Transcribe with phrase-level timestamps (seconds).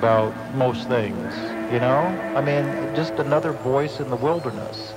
[0.00, 1.34] About most things,
[1.70, 2.00] you know?
[2.34, 2.64] I mean,
[2.96, 4.94] just another voice in the wilderness.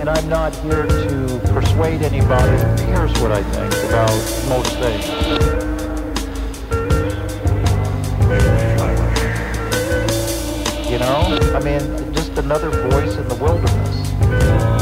[0.00, 2.56] And I'm not here to persuade anybody.
[2.86, 4.10] Here's what I think about
[4.48, 5.06] most things.
[10.90, 11.38] You know?
[11.54, 14.79] I mean, just another voice in the wilderness.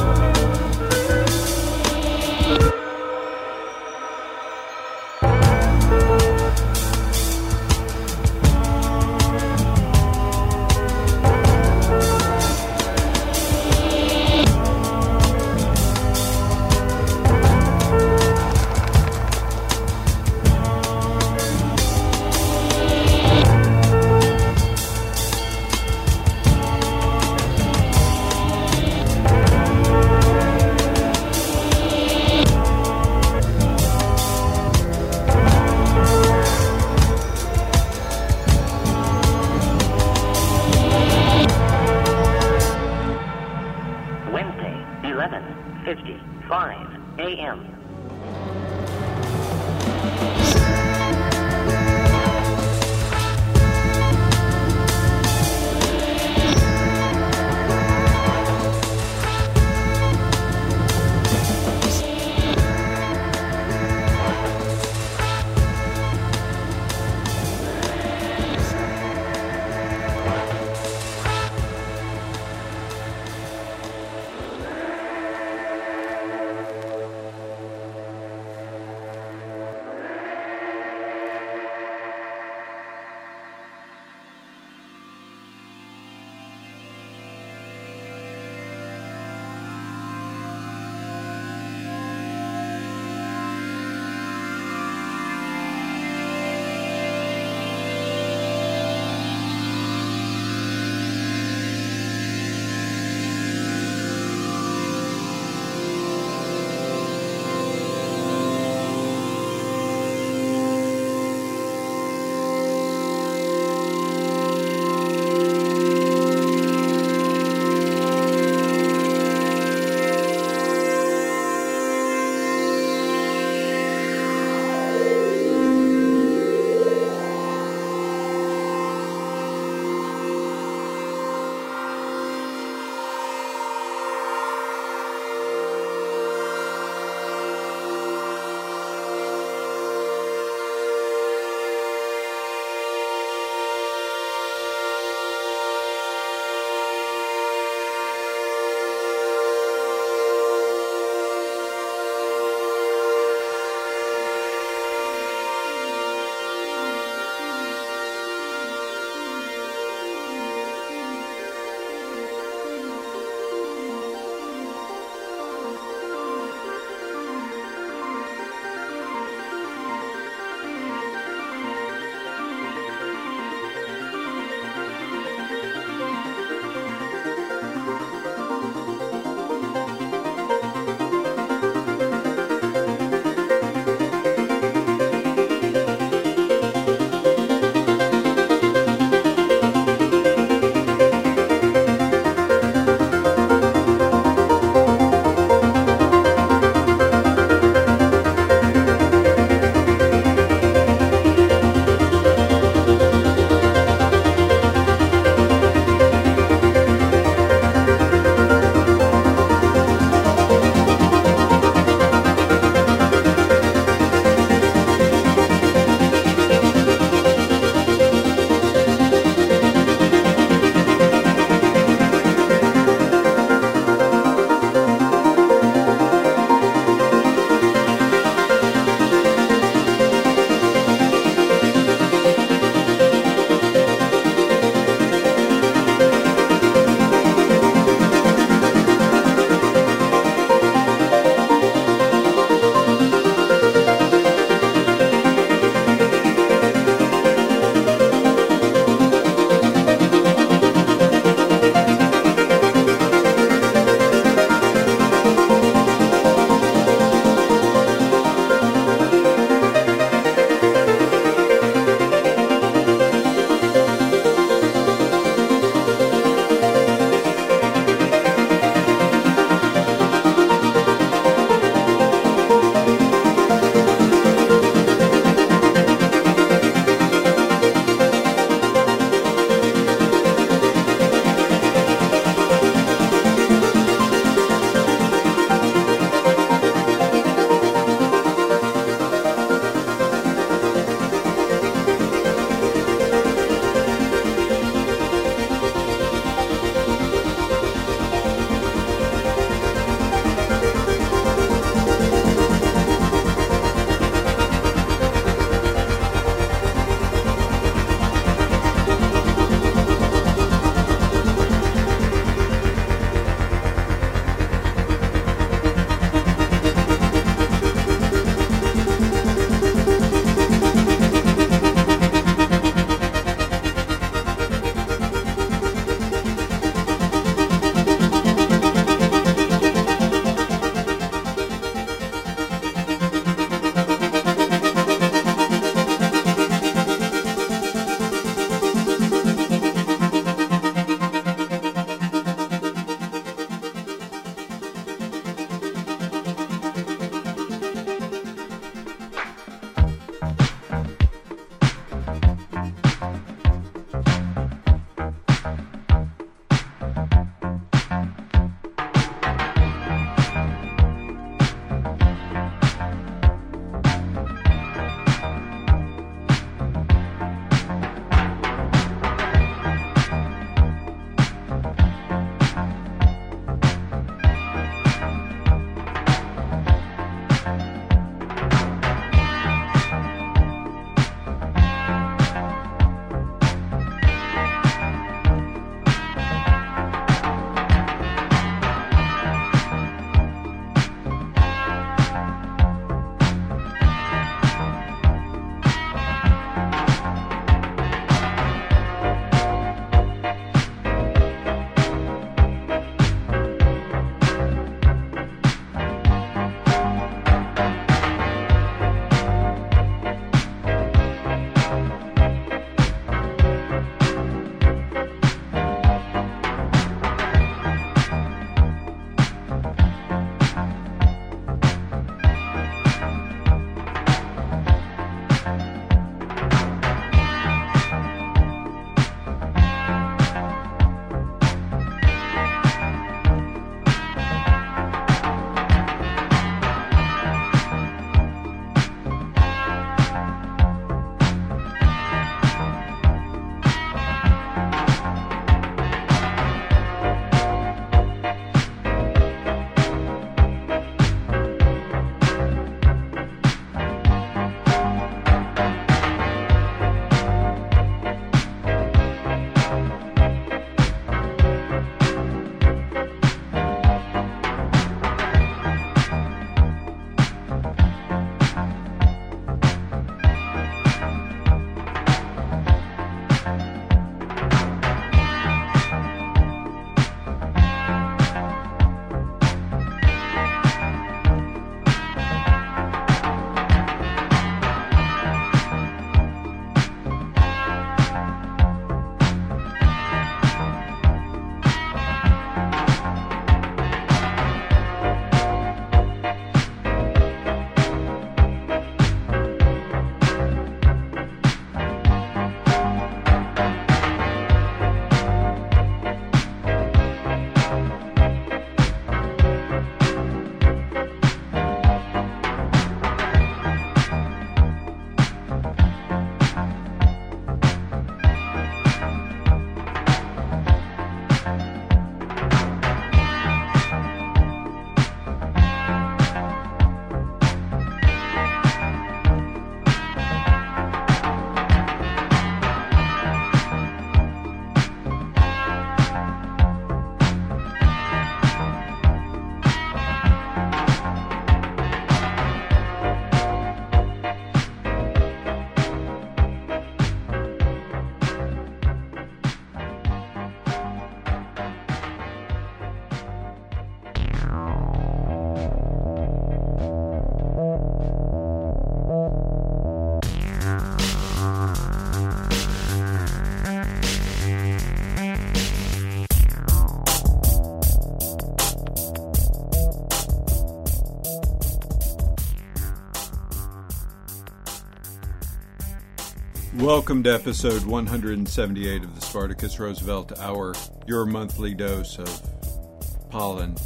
[576.88, 580.74] Welcome to episode 178 of the Spartacus Roosevelt Hour,
[581.06, 583.76] your monthly dose of pollen.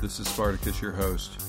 [0.00, 1.42] This is Spartacus, your host.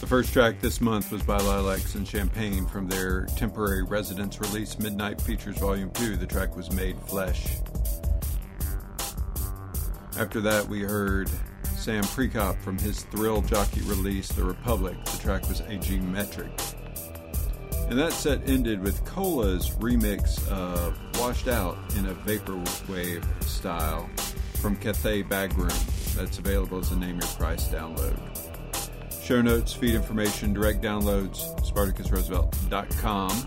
[0.00, 4.76] The first track this month was by Lilacs and Champagne from their temporary residence release
[4.76, 6.16] Midnight Features Volume 2.
[6.16, 7.58] The track was Made Flesh.
[10.18, 11.30] After that, we heard
[11.76, 14.96] Sam Prekop from his Thrill Jockey release The Republic.
[15.04, 16.50] The track was A Geometric.
[17.92, 24.08] And that set ended with Cola's remix of Washed Out in a Vaporwave style
[24.62, 25.68] from Cathay Bagroom.
[26.14, 28.18] That's available as a Name Your Price download.
[29.22, 33.46] Show notes, feed information, direct downloads, SpartacusRoosevelt.com.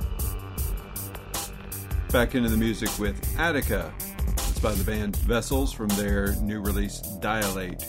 [2.12, 3.92] Back into the music with Attica.
[4.28, 7.84] It's by the band Vessels from their new release Dilate.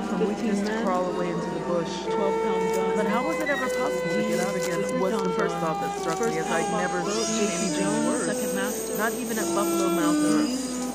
[0.00, 2.04] people from weakness to crawl away into the bush.
[2.04, 2.96] 12 pound gun.
[2.96, 5.00] But how was it ever possible to get out again?
[5.00, 8.26] was the first thought that struck me as I'd never seen anything worse,
[8.98, 10.42] not even at Buffalo Mount or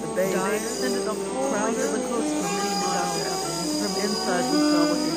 [0.01, 0.33] the Bay.
[0.33, 3.33] They extended the whole route of the coast from Maine to
[3.81, 5.14] From inside, we saw what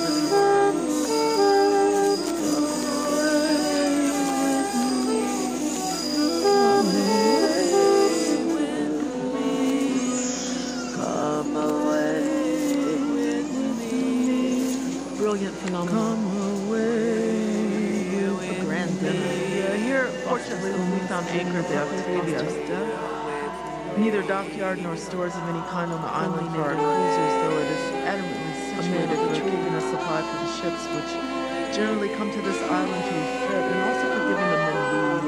[23.99, 27.67] neither dockyard nor stores of any kind on the island for our cruisers, though it
[27.67, 32.63] is adamantly situated for keeping a supply for the ships, which generally come to this
[32.63, 35.23] island to refit, and also for giving them their food.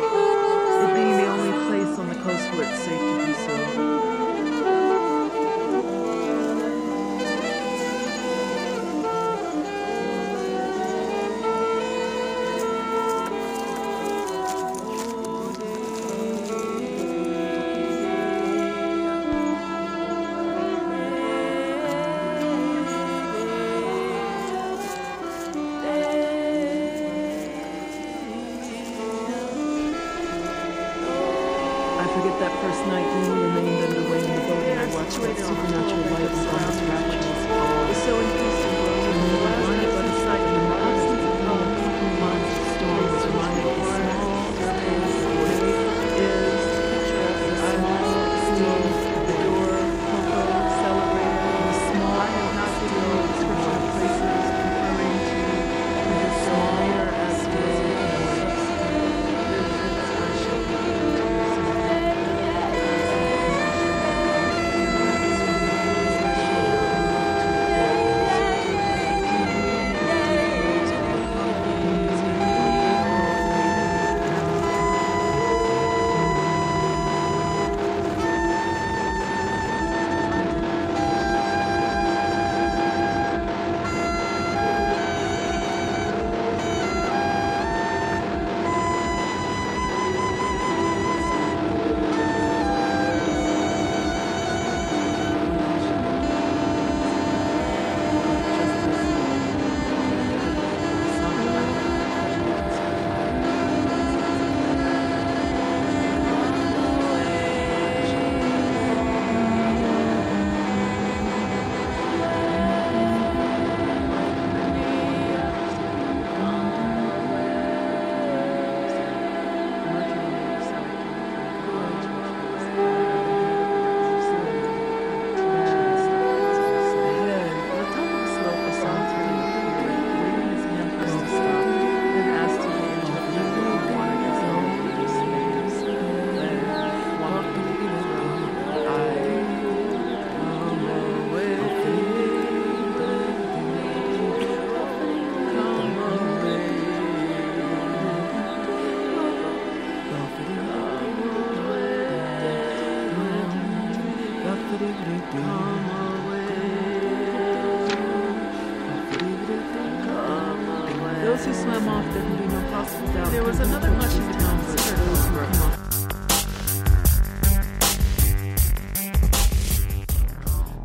[0.81, 4.10] It being the only place on the coast where it's safe to do so.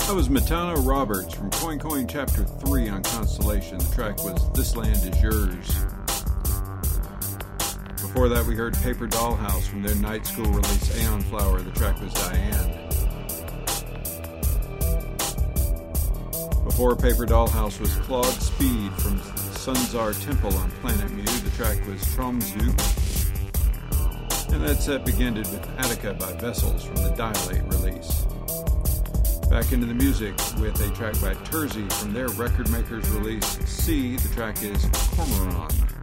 [0.05, 3.77] That was Matana Roberts from Coin Coin Chapter 3 on Constellation.
[3.77, 5.67] The track was This Land Is Yours.
[8.01, 11.61] Before that, we heard Paper Dollhouse from their night school release Aeonflower.
[11.61, 12.89] The track was Diane.
[16.65, 19.17] Before Paper Dollhouse was Claude Speeed from
[19.65, 21.23] Sun Czar Temple on Planet Mu.
[21.23, 23.34] The track was Traumzeuge.
[24.54, 28.25] And that set began with Attica by Vessels from the Dilate release.
[29.49, 34.17] Back into the music with a track by Turzi from their record makers release C.
[34.17, 35.94] The track is Cormoran.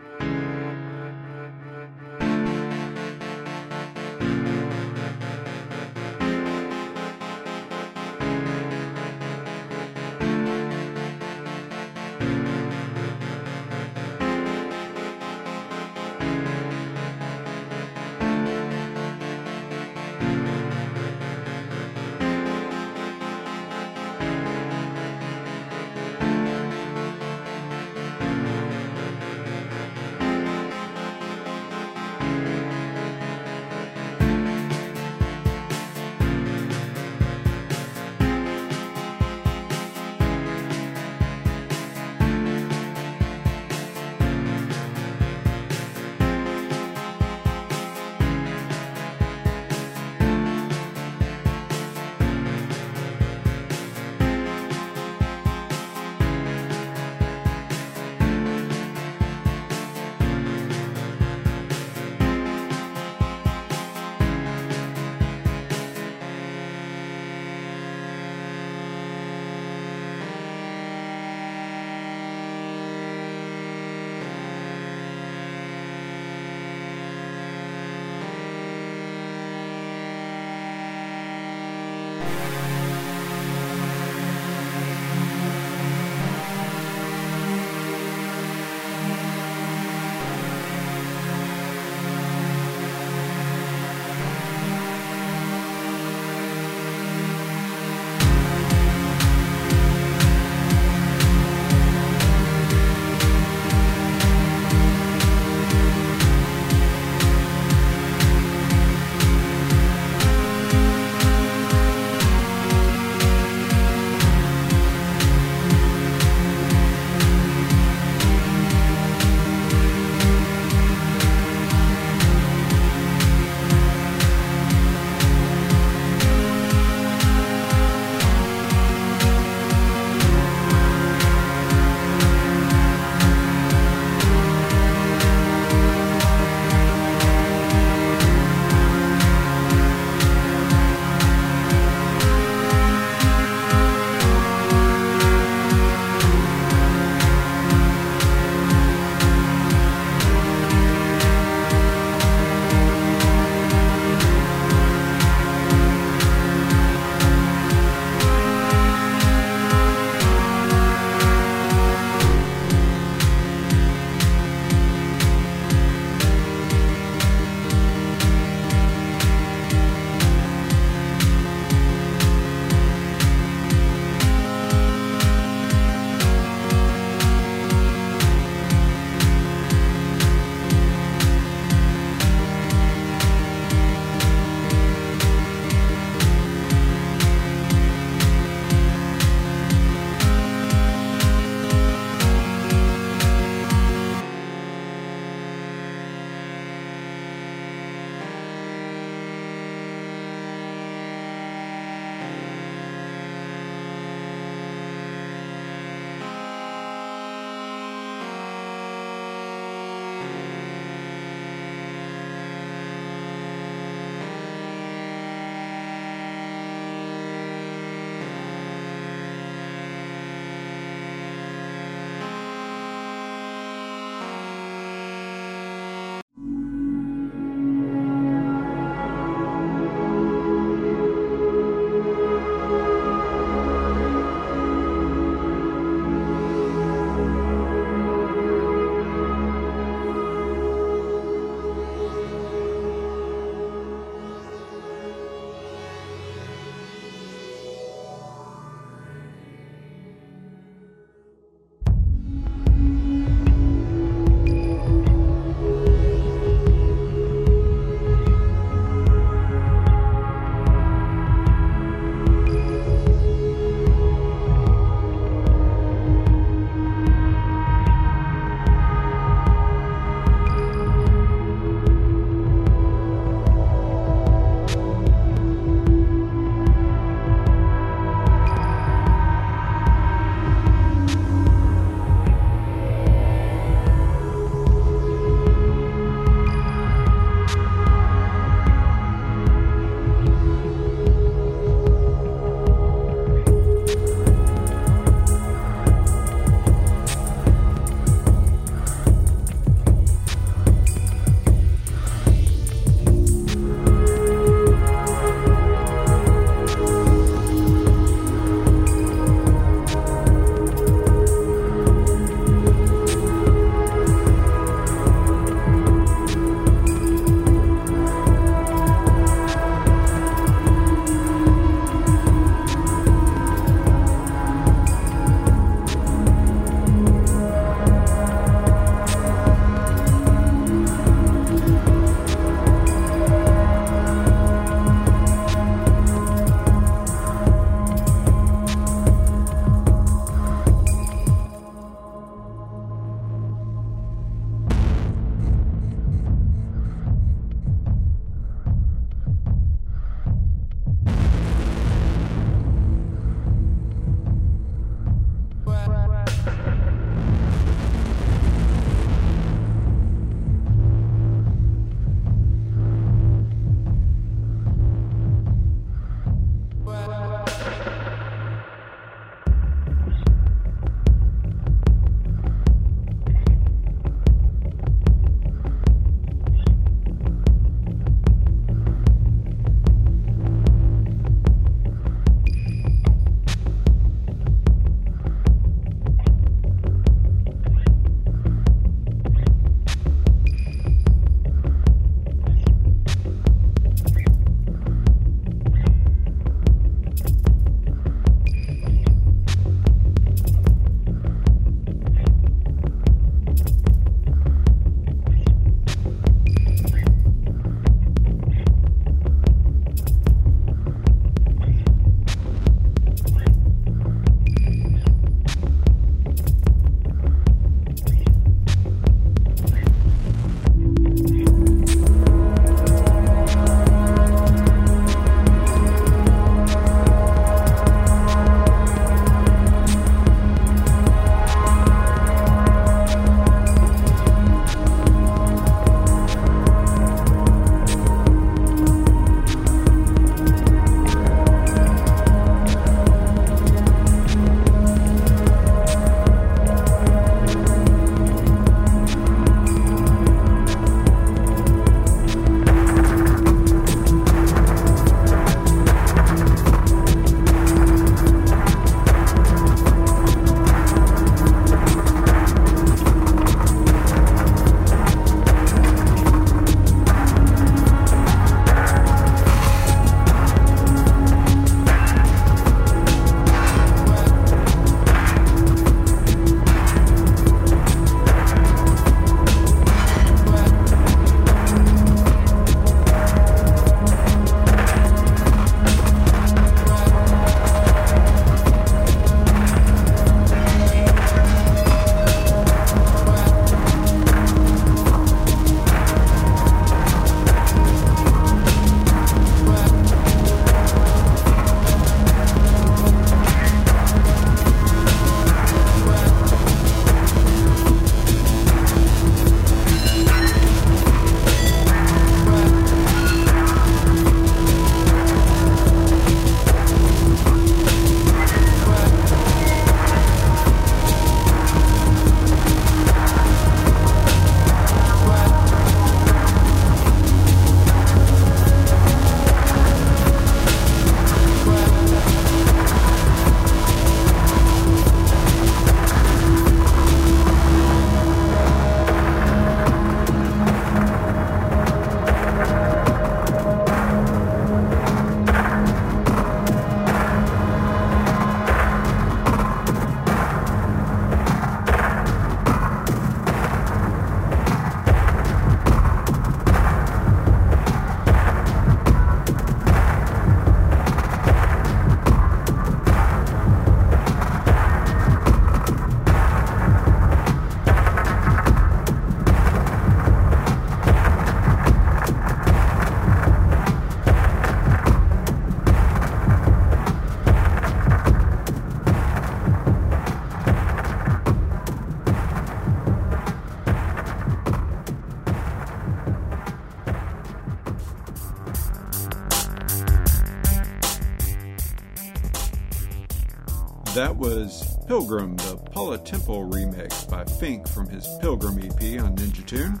[594.16, 599.66] That was Pilgrim, the Paula Temple remix by Fink from his Pilgrim EP on Ninja
[599.66, 600.00] Tune.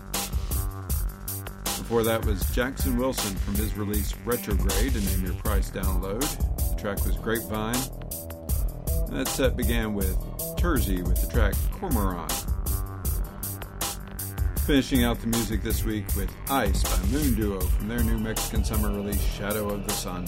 [1.64, 6.22] Before that was Jackson Wilson from his release Retrograde, a Name Your Price download.
[6.70, 7.76] The track was Grapevine.
[9.06, 10.16] And that set began with
[10.56, 12.30] Turzi with the track Cormoran.
[14.60, 18.64] Finishing out the music this week with Ice by Moon Duo from their new Mexican
[18.64, 20.26] summer release Shadow of the Sun.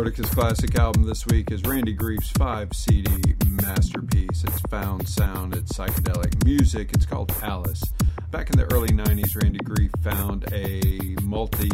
[0.00, 4.44] Spartacus Classic album this week is Randy Greif's 5 CD masterpiece.
[4.44, 6.88] It's found sound, it's psychedelic music.
[6.94, 7.82] It's called Alice.
[8.30, 11.68] Back in the early 90s, Randy Greif found a multi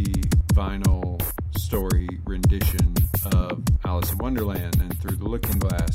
[0.52, 1.22] vinyl
[1.56, 2.96] story rendition
[3.26, 5.94] of Alice in Wonderland and Through the Looking Glass.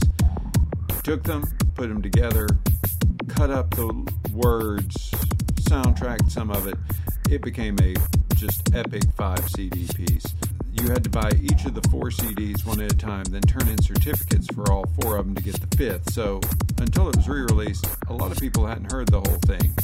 [1.03, 1.43] Took them,
[1.75, 2.47] put them together,
[3.27, 5.11] cut up the words,
[5.63, 6.77] soundtracked some of it.
[7.29, 7.93] It became a
[8.35, 10.33] just epic 5 CD piece
[10.81, 13.67] you had to buy each of the four CDs one at a time, then turn
[13.67, 16.11] in certificates for all four of them to get the fifth.
[16.11, 16.41] So
[16.79, 19.75] until it was re released, a lot of people hadn't heard the whole thing.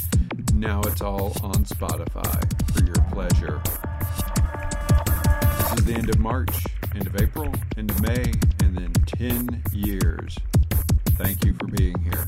[0.54, 2.42] Now it's all on Spotify
[2.72, 3.62] for your pleasure.
[5.68, 8.32] This is the end of March, end of April, end of May,
[8.64, 10.36] and then 10 years.
[11.10, 12.26] Thank you for being here.